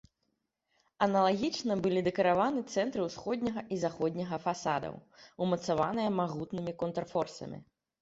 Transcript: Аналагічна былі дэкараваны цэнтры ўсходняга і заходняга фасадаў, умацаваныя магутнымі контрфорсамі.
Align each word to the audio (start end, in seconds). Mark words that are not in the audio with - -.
Аналагічна 1.05 1.73
былі 1.83 1.99
дэкараваны 2.07 2.65
цэнтры 2.77 3.01
ўсходняга 3.09 3.61
і 3.77 3.79
заходняга 3.85 4.43
фасадаў, 4.49 4.99
умацаваныя 5.49 6.19
магутнымі 6.21 6.79
контрфорсамі. 6.85 7.67